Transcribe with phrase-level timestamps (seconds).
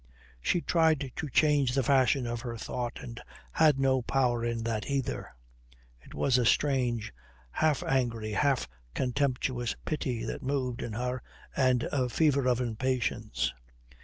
[0.41, 4.87] She tried to change the fashion of her thought and had no power in that
[4.89, 5.35] either.
[5.99, 7.13] It was a strange,
[7.51, 11.21] half angry, half contemptuous pity that moved in her,
[11.55, 13.53] and a fever of impatience.